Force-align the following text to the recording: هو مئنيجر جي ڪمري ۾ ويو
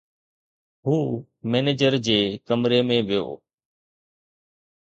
هو 0.87 0.97
مئنيجر 1.51 1.93
جي 2.07 2.19
ڪمري 2.47 2.79
۾ 2.91 2.97
ويو 3.07 3.27